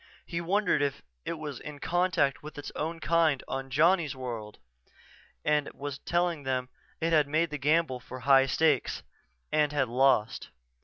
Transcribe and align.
He 0.25 0.41
wondered 0.41 0.81
if 0.81 1.03
it 1.25 1.33
was 1.37 1.59
in 1.59 1.77
contact 1.77 2.41
with 2.41 2.57
its 2.57 2.71
own 2.75 2.99
kind 2.99 3.43
on 3.47 3.69
Johnny's 3.69 4.15
World 4.15 4.57
and 5.45 5.71
was 5.75 5.99
telling 5.99 6.41
them 6.41 6.69
it 6.99 7.13
had 7.13 7.27
made 7.27 7.51
the 7.51 7.59
gamble 7.59 7.99
for 7.99 8.21
high 8.21 8.47
stakes, 8.47 9.03
and 9.51 9.71
had 9.71 9.89
lost. 9.89 10.49